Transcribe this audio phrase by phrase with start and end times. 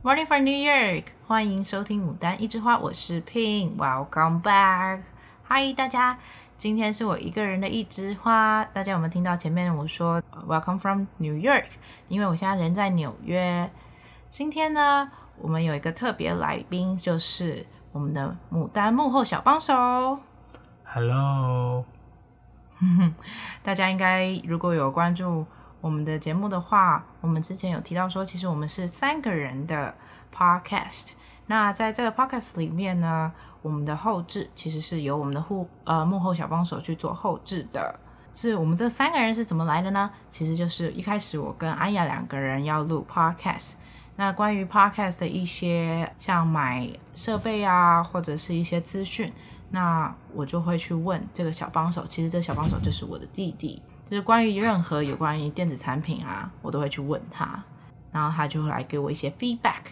[0.00, 5.00] Morning from New York，欢迎收听《牡丹一枝花》，我是 Pin，Welcome back。
[5.48, 6.16] Hi，大家，
[6.56, 8.64] 今天是我一个人的一枝花。
[8.66, 11.64] 大家有没有听到前面我说 Welcome from New York？
[12.06, 13.68] 因为我现在人在纽约。
[14.28, 20.20] 今天呢，我们有一个特别来宾，就是我们的牡丹幕后小帮手。
[20.84, 21.84] Hello，
[23.64, 25.44] 大家应该如果有关注。
[25.80, 29.94] 我们的节目的话，我们之前有提到说，其实我们是三个人的
[30.34, 31.10] podcast。
[31.46, 33.32] 那在这个 podcast 里面呢，
[33.62, 37.98] 我们的后置其实是由我们的护呃幕后小帮手去做后置的。
[38.32, 40.10] 是我们这三个人是怎么来的呢？
[40.28, 43.74] 其实就是一开始我跟安雅两个人要录 podcast。
[44.16, 49.32] 那关于 podcast 的一些像买设备啊，或者是一些资讯，
[49.70, 52.04] 那我就会去问这个小帮手。
[52.04, 53.80] 其实这个小帮手就是我的弟弟。
[54.10, 57.62] 就是关于任何有关于电子产品啊，我都会去问他，
[58.10, 59.82] 然后他就会来给我一些 feedback。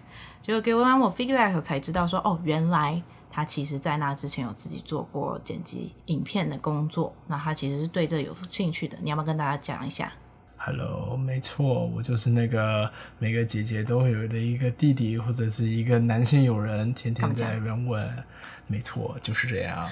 [0.40, 8.96] 就给完我 feedback 才知道说，哦，原来他其实在那之前有自己做过剪辑影片的工作，那他其实是对这有兴趣的。
[9.02, 10.10] 你要不要跟大家讲一下
[10.56, 18.24] ？Hello，没错，我就是那个每个姐姐都会有的一个弟弟或者是一个男性友人，天天在那边问。
[18.68, 19.86] 没错，就是这样。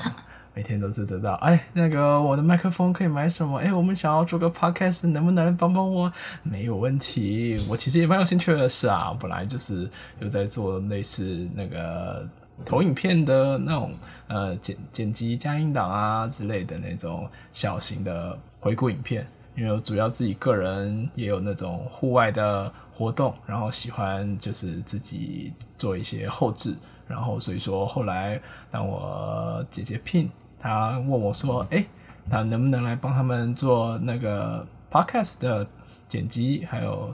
[0.55, 3.59] 每天都是得到，哎，那个我的麦克风可以买什么？
[3.59, 6.11] 哎，我们想要做个 podcast，能不能帮帮我？
[6.45, 12.25] 没有问题，我其实也蛮有兴趣的是啊，本来就是有在做类似那个
[12.65, 13.93] 投影片的那种
[14.29, 26.77] 呃剪剪辑加音档啊之类的那种小型的回顾影片，因为主要自己个人也有那种户外的活动，然后喜欢就是自己做一些后置，
[27.09, 30.29] 然后所以说后来当我姐姐 Pin。
[30.65, 31.87] 他问我说：“哎、欸，
[32.31, 35.67] 他能不能来帮他们做那个 podcast 的
[36.09, 37.11] 剪辑还有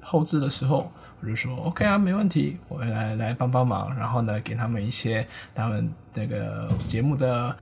[0.00, 0.90] 后置的时候？”
[1.22, 3.96] 我就说：“OK 啊，没问题，我会来来帮帮忙。
[3.96, 7.56] 然后呢，给他们一些他们那个节目的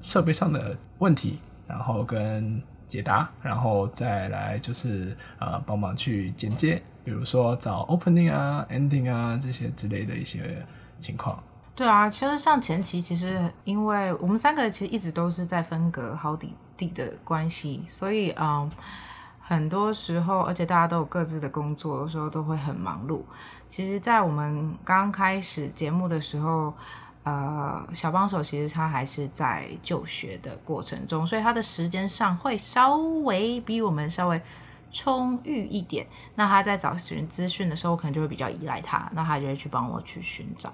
[0.00, 10.64] 设备上的问题，然后跟解答，然后再来就是呃帮忙去剪接，比如说找 opening 啊、ending 啊这些之类的一些
[10.98, 11.38] 情况。”
[11.74, 18.70] 对啊，其实像前期，其实因为我们三个其实一直都是在分隔好几地的关系，所以嗯，
[19.40, 23.22] 很多时候，而且大家都有各自的工作，有时候都会很忙碌。
[23.68, 26.74] 其实，在我们刚开始节目的时候，
[27.24, 34.38] 呃，小帮手其实他还是在就学的过程中，所以他的时间上会稍微比我们稍微
[34.92, 36.06] 充裕一点。
[36.34, 40.70] 那他在找寻资讯的时候，可能就会比较依赖他，那他就会去帮我去寻找。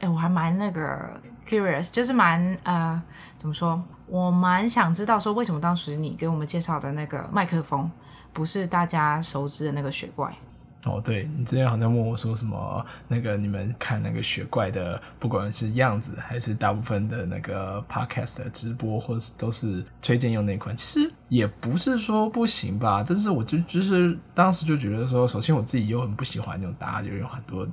[0.00, 3.00] 哎，我还蛮那个 curious，就是蛮呃，
[3.38, 3.82] 怎么说？
[4.06, 7.90] 我蛮想知道说，为什么当时你给我们介绍的那个麦克风，
[8.32, 10.34] 不是大家熟知的那个雪怪？
[10.84, 27.66] 哦，对，你之前好像问我说什么，那个你们看那个雪怪的，不管是样子还是大部分的那个 podcast 的直播，或者是都是推荐用那款，其实也不是说不行吧，但是我就就是当时就觉得说，首先我自己又很不喜欢那种大家就有很多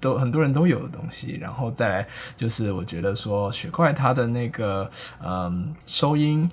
[0.00, 4.90] 都很多人都有的东西，然后再来就是我觉得说雪怪它的那个
[5.22, 6.50] 嗯收音。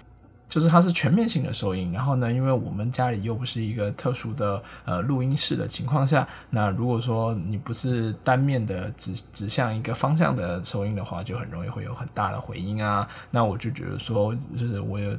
[0.52, 13.08] 就是它是全面性的收音，然后呢，因为我们家里又不是一个特殊的呃录音室的情况下，那如果说你不是单面的指指向一个方向的收音的话，就很容易会有很大的回音啊。
[13.30, 15.18] 那我就觉得说，就是我有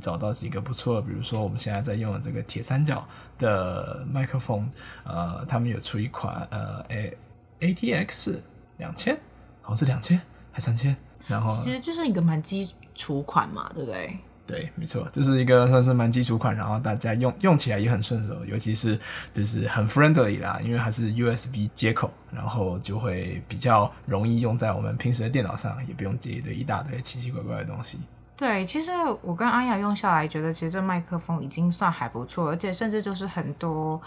[0.00, 3.06] 找到几个不错，比如说我们现在在用的这个铁三角
[3.38, 4.66] 的麦克风，
[5.04, 7.18] 呃，他们有出一款呃 A
[7.60, 8.38] ATX
[8.78, 9.14] 两千，
[9.60, 10.18] 好像是两千
[10.50, 10.96] 还三千，
[11.26, 14.16] 然后其实就是一个蛮基础款嘛，对不对？
[14.44, 18.98] 对，没错，就是一个算是蛮基础款，然后大家用用起来也很顺手，尤其是
[19.32, 28.00] 就是很 friendly 啦，因为它是 USB 接口，然后就会比较容易用在我们平时的电脑上，也不用接一堆一大堆奇奇怪怪的东西。
[28.36, 28.90] 对，其实
[29.22, 34.00] 我跟阿雅用下来，觉得其实这麦克风已经算还不错，而且甚至就是很多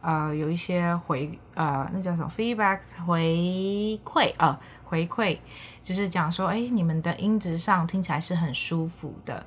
[0.00, 5.38] 呃有一些回呃那叫什么 feedback 回馈啊、回馈，
[5.82, 9.44] 就是讲说哎你们的音质上听起来是很舒服的。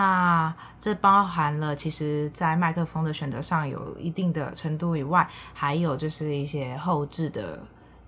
[0.00, 7.62] 那这包含了，其实，在麦克风的选择上有一定的程度以外，还有就是一些后置的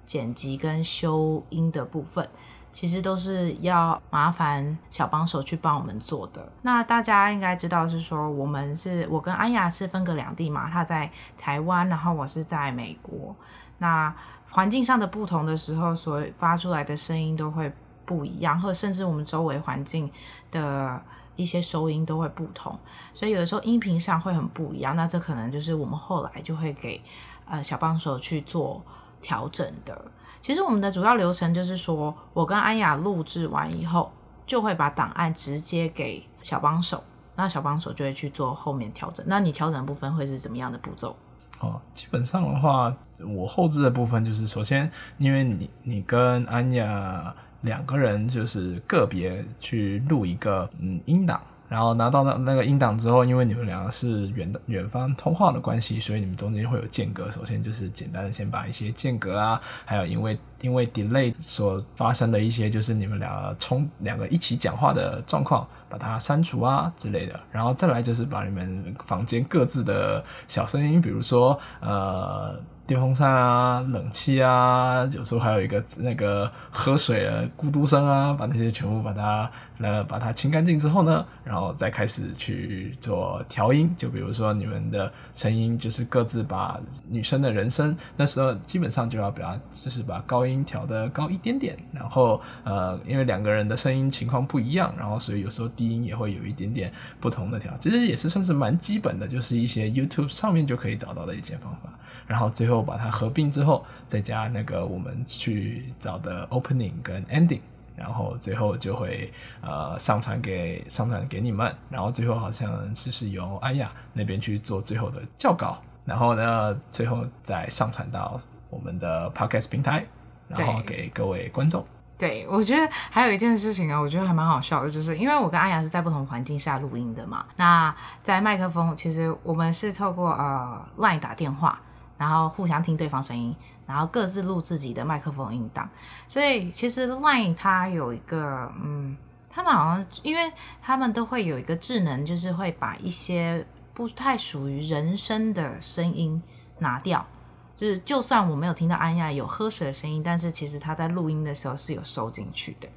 [0.06, 2.26] 剪辑跟修音的部分，
[2.72, 6.50] 其实都是要麻烦小帮手去帮我们做的。
[6.62, 13.36] 那大家应该知道是说，我们是我跟安雅是分隔两地嘛，他在台湾，然后我是在美国。
[13.76, 14.14] 那
[14.50, 17.70] 环境上的不同的时候，所发出来的声音都会
[18.06, 20.10] 不一样，或甚至我们周围环境
[20.50, 20.98] 的。
[21.36, 22.78] 一些收音都会不同，
[23.14, 24.94] 所以有的时候音频上会很不一样。
[24.96, 27.00] 那这可能就是我们后来就会给
[27.46, 28.82] 呃小帮手去做
[29.20, 30.04] 调整的。
[30.40, 34.12] 其实我们的主要流程就是说，我跟安雅录制完以后，
[34.46, 37.02] 就会把档案直接给小帮手，
[37.36, 39.24] 那小帮手就会去做后面调整。
[39.28, 41.16] 那你调整的部分会是怎么样的步骤？
[41.60, 42.92] 哦，基本上的话，
[43.24, 47.32] 我后置的部分就是首先，因为你你跟安雅
[47.62, 51.40] 两个人就是个别去录一个嗯音档。
[51.68, 57.30] 然后拿到那那个音档之后，因为你们两个是远远方通话的关系，所以你们中间会有间隔。
[57.30, 67.40] 首先就是简单的先把一些间隔啊，还有因为因为 delay 所发生的一些就是你们两个冲两个一起讲话的状况，把它删除啊之类的。
[67.50, 72.54] 然后再来就是把你们房间各自的小声音，比如说呃。
[72.84, 83.94] 电风扇啊，冷气啊，有时候还有一个那个喝水的咕嘟声啊，把那些全部把它呃把它清干净之后呢，然后再开始去做调音。
[83.96, 97.72] 就比如说你们的声音，就是各自把女生的人声，那时候基本上就要把就是把高音调得高一点点，然后呃因为两个人的声音情况不一样，然后所以有时候低音也会有一点点不同的调。
[97.78, 101.90] 其实也是算是蛮基本的，就是一些 YouTube 上面就可以找到的一些方法。
[102.26, 107.60] 然后最后把它合并之后，再加那个我们去找的 opening 跟 ending，
[107.96, 118.38] 然后最后就会呃上传给上传给你们，然后最后好像就是由安雅那边去做最后的校稿，然后呢最后再上传到
[118.70, 120.04] 我们的 podcast 平台，
[120.48, 121.84] 然后给各位观众。
[122.18, 127.92] 对，我觉得还有一件事情啊，我觉得还蛮好笑的，就是因为我跟阿雅是在不同环境下录音的嘛，那
[128.22, 131.80] 在麦克风其实我们是透过呃 line 打电话。
[132.22, 133.52] 然后互相听对方声音，
[133.84, 135.90] 然后各自录自己的麦克风音档。
[136.28, 139.16] 所以其实 Line 它有一个，嗯，
[139.50, 146.40] 他们好像因为他们都会有一个智能，就是会把一些不太属于人声的声音
[146.78, 147.26] 拿掉。
[147.74, 152.88] 就是就算我没有听到安雅有喝水的声音，但是其实他在录音的时候是有收进去的。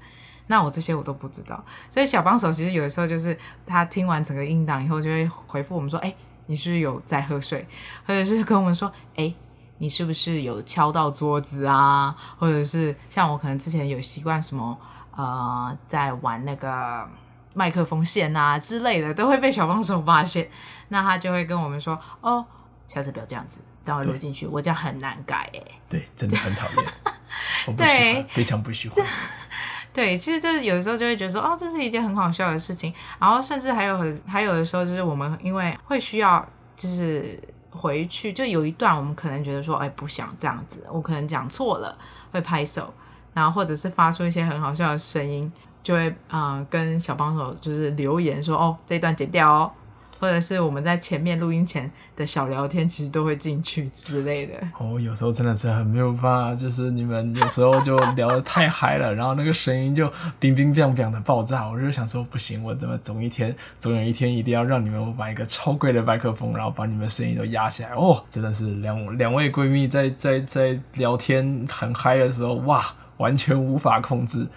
[0.45, 1.65] 那我这些我都不知道。
[1.89, 3.35] 所以小帮手其实有的时候就是
[3.65, 6.13] 他听完整个音档以后，就会回复我们说：“哎。”
[6.47, 7.67] 你是不是有在喝水，
[8.05, 9.33] 或者是跟我们说，哎，
[9.79, 12.15] 你是不是有敲到桌子啊？
[12.37, 14.77] 或者是像我可能之前有习惯什么，
[15.15, 17.07] 呃，在玩那个
[17.53, 20.49] 麦克风线啊之类的，都会被小帮手发现。
[20.89, 22.45] 那他就会跟我们说，哦，
[22.87, 25.61] 下次不要这样子，这样会录进去，我这样很难改哎。
[25.89, 26.85] 对，真的很讨厌，
[27.65, 29.03] 我不喜欢，非常不喜欢。
[29.95, 32.93] 对，其实就是有的时候就会觉得说，哦，这是一件很好笑的事情。
[33.17, 36.45] 然后甚至还有很还有的时候，就是我们因为会需要，
[36.75, 37.39] 就是
[37.69, 41.97] 回去就有一段，我们可能觉得说，哎，不想这样子，我可能讲错了，
[42.33, 42.93] 会拍手，
[43.33, 45.49] 然后或者是发出一些很好笑的声音，
[45.81, 49.71] 就会嗯、跟小帮手就是留言说，哦，这段剪掉哦。
[50.19, 54.53] 或者是我们在前面录音前的小聊天，其实都会进去之类的。
[54.79, 61.67] 哦，有时候真的是很没有办法，就是你们有时候就聊得太嗨了，然后那个声音就冰冰冰冰的爆炸。
[61.67, 67.95] 我就想说，不行，我怎么总一天总有一天一定要让你们买一个超贵的麦克风，然后把你们声音都压下来。
[67.95, 72.85] 哦，真的是两两位闺蜜在在在聊天很嗨的时候，哇，
[73.17, 74.47] 完全无法控制。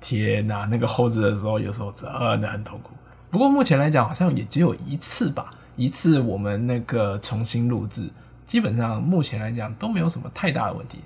[0.00, 2.08] 天哪，那个后制的时候，有时候真
[2.40, 2.90] 的很痛苦。
[3.30, 8.10] 不过目前来讲，好像也只有一次吧，一次我们那个重新录制，
[8.44, 10.98] 基本上目前来讲都没有什么太大的问题。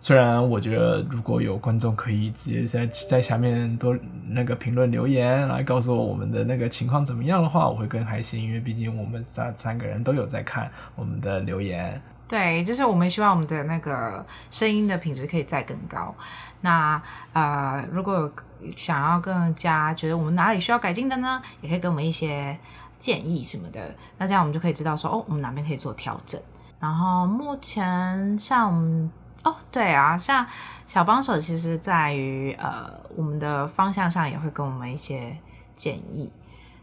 [0.00, 3.94] 虽然我觉得如果有观众可以直接在在下面多
[4.26, 12.00] 那个评论留言来告诉我我们的那个情况怎么样的话，我会更开心，因为毕竟我们三三个人都有在看我们的留言。
[12.30, 16.14] 对，就是我们希望我们的那个声音的品质可以再更高。
[16.60, 18.32] 那呃，如果
[18.76, 22.56] 想要更加觉得我们哪里需要改进的呢，也可以给我们一些
[23.00, 23.80] 建议什么的。
[24.16, 26.40] 那这样我们就可以知道说，哦，我们哪边可以做调整。
[26.78, 29.10] 然后目前像我们，
[29.42, 30.46] 哦，对啊，像
[30.86, 35.36] 小帮手，其实在于呃，我们的方向上也会给我们一些
[35.74, 36.30] 建议，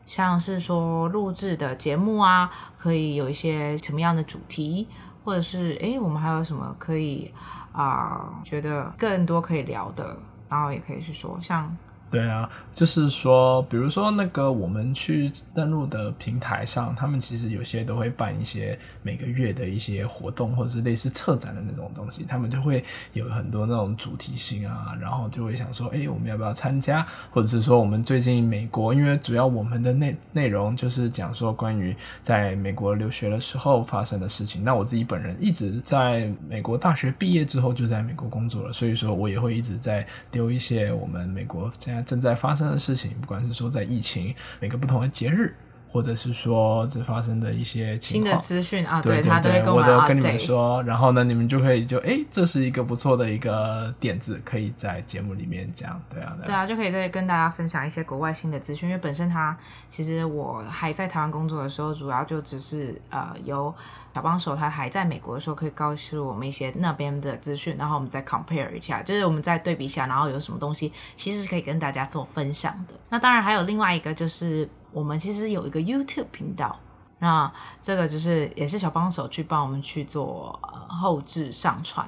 [0.05, 4.89] 像是说录制的节目啊，可以有一些什么样的主题。
[5.27, 7.29] 或者是哎，我们还有什么可以
[7.73, 10.17] 啊、觉得更多可以聊的，
[10.47, 11.69] 然后也可以去说像。
[12.09, 27.05] 对啊，就是说，比如说那个我们去登录的平台上，他们其实有些都会办一些每个月的一些活动，或者是类似策展的那种东西，他们就会有很多那种主题性啊，然后就会想说，哎，我们要不要参加？
[27.31, 34.63] 或者是说，我们最近美国，因为主要我们的内内容就是讲说关于在美国留学的时候发生的事情。
[34.63, 41.69] 那我自己本人一直在美国大学毕业之后就在美国工作了，所以说我也会一直在丢一些我们美国
[42.03, 45.55] 正在发生的事情，不管是说在疫情，每个不同的节日，
[45.89, 59.57] 或者是说这发生的一些新的资讯啊，对，他都会跟我，我都跟你们说，然后呢，你们就可以就哎，这是一个不错的一个点子，可以在节目里面讲，对啊，对啊，就可以再跟大家分享一些国外新的资讯，因为本身他
[59.89, 63.73] 其实我还在台湾工作的时候，主要就只是呃由
[64.13, 72.93] 小帮手他还在美国的时候，可以告诉我们一些那边的资讯，然后我们再 compare 一下，就是我们再对比一下，然后有什么东西其实是可以跟大家做分享的。
[73.09, 74.67] 那当然还有另外一个就是。
[74.91, 76.79] 我们其实有一个 YouTube 频道，
[77.19, 77.51] 那
[77.81, 82.07] 这个就是也是小帮手去帮我们去做呃后置上传。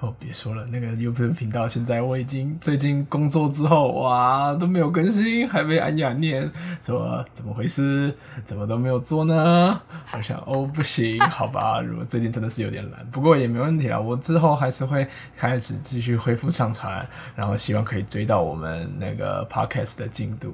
[0.00, 6.50] 哦，别说了，那个 YouTube 频道现在我已经最近工作之后哇都没有更新，还被安雅念
[6.82, 8.14] 说怎么回事，
[8.44, 9.80] 怎么都没有做呢？
[10.12, 20.52] 我想哦不行，好吧，如果最近真的是有点懒，不过也没问题啦，我之后还是会开始继续恢复上传，然后希望可以追到我们那个 Podcast 的进度。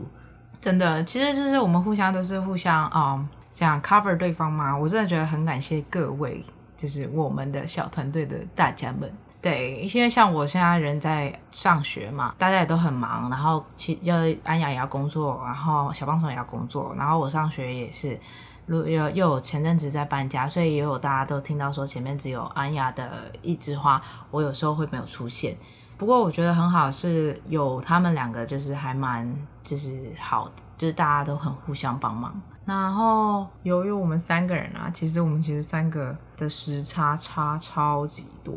[0.61, 4.77] 真的，其实就是我们互相都是互相啊，想、um, cover 对方嘛。
[4.77, 6.45] 我真的觉得很感谢各位，
[6.77, 9.11] 就是我们的小团队的大家们。
[9.41, 18.19] 对，因为像我现在人在上学嘛，大家也都很忙，然后其要安雅也要工作，然后小帮手也要工作，然后我上学也是，
[18.67, 25.57] 又又有前阵子在搬家，所以也有大家都听到说前面只有安雅的一枝花，我有时候会没有出现。
[25.99, 29.29] 不过我觉得很好，是有他们两个，就是还蛮
[29.65, 32.41] 就是好的，就是大家都很互相帮忙。
[32.65, 38.55] 然后由于我们三个人啊，其实我们其实三个的时差差超级多，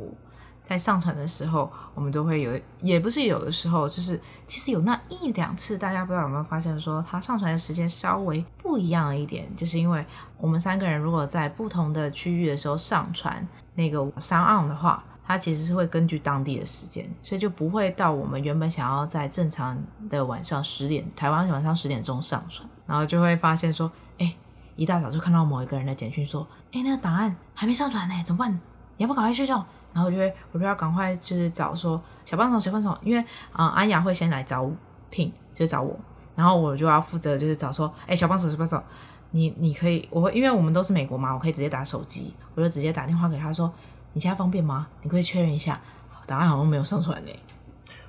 [0.62, 10.06] 在上传的时候，我们都会有，也不是有的时候，就是其实有那一两次，大家不知道有没有发现说，他上传的时间稍微不一样一点，就是因为
[10.38, 15.04] 我们三个人如果在不同的区域的时候上传那个 SoundOn 的话。
[15.32, 24.36] 它其实是会根据当地的时间，所以就不会到我们原本想要在正常的晚上十点，台湾晚上十点钟上传，然后就会发现说，哎，
[24.76, 28.52] 一大早就看到某一个人的简讯说，哎，那个档案还没上传呢，怎么办？
[28.98, 29.66] 你要不赶快睡觉？
[29.94, 33.24] 然后我就会，我就要赶快就是找说小帮手，小帮手，因为
[33.54, 34.70] 啊、安雅会先来找
[35.10, 35.98] Ping，就找我，
[36.36, 38.84] 然后我就要负责就是找说，哎，小帮手，小帮手，
[39.32, 43.72] 你你可以，我会，因为我们都是美国嘛，我可以直接打手机，我就直接打电话给他说。
[44.14, 44.88] 你现在方便吗？
[45.02, 45.80] 你可以确认一下，
[46.26, 47.32] 档案好像没有上传呢。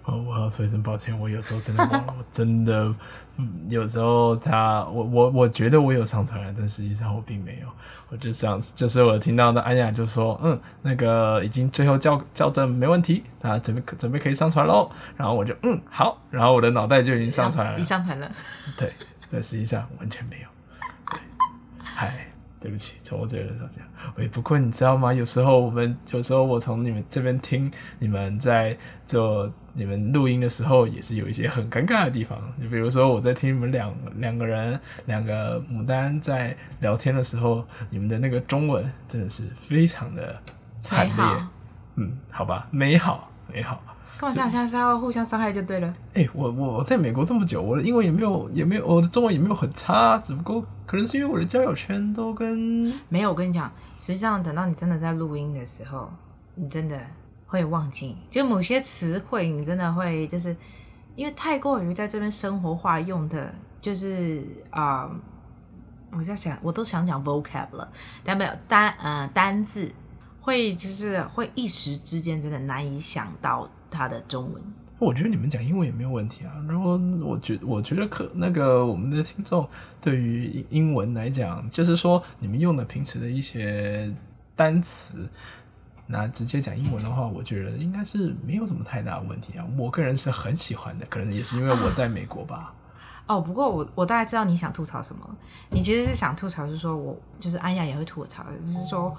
[0.05, 2.93] 哦，我要说一声抱歉，我有时候真的忘了，我真的，
[3.37, 7.69] 嗯，有时候他，我我我觉得我有上传了，但实际上我并没有。
[8.09, 14.91] 我就想，就是我听到的安雅就说，嗯，那个已经最后校校正没问题，啊，准备准备可以上传喽。
[15.17, 18.29] 然后我就嗯好，然后我的脑袋就已经上传了，已上传了。
[18.77, 18.93] 对，
[19.31, 20.49] 但实际上完全没有。
[21.13, 21.21] 对，
[21.79, 22.32] 嗨。
[22.63, 23.91] 对不起，从我这边说这样。
[24.15, 25.13] 喂，不过你知道吗？
[25.13, 32.39] 有时候我们，有时候我从你们这边听你们在做你们录音的时候，也是有一些很尴尬的地方。
[32.63, 40.41] 就比如说我在听你们两两个人两个牡丹在聊天的时候，你们的那个中文真的是非常的
[40.79, 41.25] 惨烈。
[41.97, 43.83] 嗯，好吧，美好美好。
[44.19, 45.89] 跟我这样现在是要互相伤害就对了。
[46.15, 53.31] 哎、欸，我我在美国这么久，我的英文也没有也没有，我的中文也没有很差，只不过可能是因为我的交友圈都跟没有。
[53.31, 56.09] 我跟你讲，实际上等到你真的在录音的时候，
[56.55, 57.01] 你真的
[57.47, 60.57] 会忘记，就某些词汇，你真的会就是
[61.17, 67.91] 因为太过于在这边生活化用的，就是啊、呃，我在想，我都想讲 vocab 了，
[68.23, 69.91] 但没有单呃单字，
[70.41, 73.69] 会就是会一时之间真的难以想到。
[73.93, 74.63] 他的中文，
[74.99, 76.53] 我觉得你们讲英文也没有问题啊。
[76.67, 79.69] 如果我觉我觉得可那个我们的听众
[80.01, 84.13] 对于英文来讲，就是说你们用的平时的一些
[84.57, 85.29] 单词，
[86.07, 89.67] 那直接讲英文的话，我觉得应该是没有什么太大的问题啊。
[89.77, 92.75] 我个人是很喜欢的，可能也是因为我在美国吧。
[93.27, 95.37] 啊、哦，不过我我大概知道你想吐槽什么。
[95.71, 99.17] 你其实是想吐槽，是说我就是安雅也会吐槽的，就是说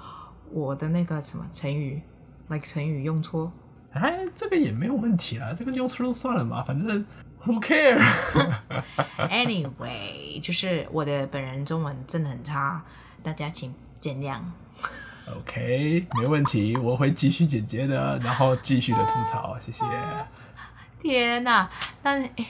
[0.50, 2.00] 我的那个什么成语
[2.48, 3.50] ，like 成语用错。
[3.94, 7.04] 哎，这个也没有问题啦，这个用错就算了嘛，反正
[7.44, 7.98] who care。
[9.16, 12.84] Anyway，就是我的本人中文真的很差，
[13.22, 14.40] 大家请见谅。
[15.38, 19.84] OK，没问题，我会继续剪接的，然后继续的吐槽，谢谢。
[21.00, 21.70] 天哪，
[22.02, 22.46] 那哎，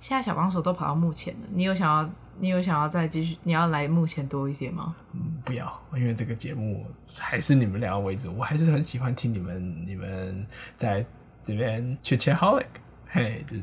[0.00, 2.10] 现在小帮手都跑到幕前了，你有想要？
[2.40, 3.36] 你有想要再继续？
[3.42, 4.94] 你要来幕前多一些吗？
[5.12, 6.86] 嗯，不要，因为这个节目
[7.18, 8.32] 还是你们两个为主。
[8.36, 11.04] 我还是很喜欢听你们，你们在
[11.44, 12.66] 这边 chit-chat-holic，
[13.08, 13.62] 嘿，就是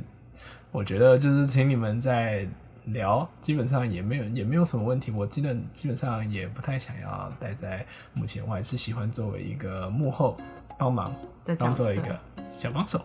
[0.72, 2.48] 我觉得就是请你们在
[2.86, 5.12] 聊，基本上也没有也没有什么问题。
[5.12, 10.38] 我基本基本上也不太想要待在幕前，我还是喜欢作为一个幕后
[10.78, 11.16] 帮忙，
[11.58, 12.20] 当做一个
[12.52, 13.02] 小帮手。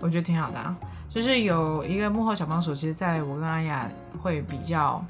[0.00, 0.76] 我觉得挺好的啊。
[1.10, 3.90] 就是有一个幕后小帮手，其实在我跟阿雅
[4.22, 5.02] 会比较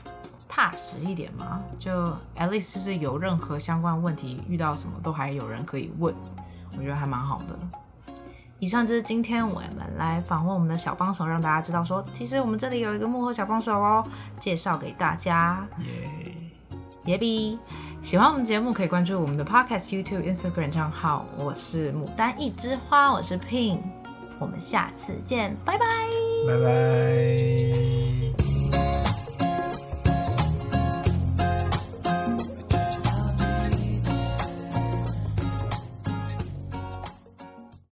[0.49, 1.91] 踏实一点嘛，就
[2.37, 6.15] at least 就是有任何相关问题，遇到什么都还有人可以问，
[6.77, 7.59] 我觉得还蛮好的。
[8.59, 14.03] 以上就是今天我们来访问我们的小帮手，让大家知道说，其实我们这里有一个幕后小帮手哦，
[14.41, 15.67] 介绍给大家。
[15.81, 16.33] 耶
[17.05, 17.59] 耶比，
[18.01, 21.27] 喜欢我们节目可以关注我们的 Podcast、YouTube、Instagram 账号。
[21.37, 23.79] 我是牡丹一枝花，我是 Pin，
[24.39, 25.85] 我们下次见，拜拜，
[26.47, 27.66] 拜拜。